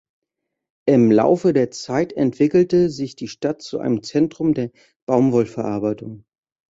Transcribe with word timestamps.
Im 0.87 1.11
Laufe 1.11 1.53
der 1.53 1.69
Zeit 1.69 2.11
entwickelte 2.13 2.89
sich 2.89 3.15
die 3.15 3.27
Stadt 3.27 3.61
zu 3.61 3.77
einem 3.77 4.01
Zentrum 4.01 4.55
der 4.55 4.71
Baumwollverarbeitung. 5.05 6.25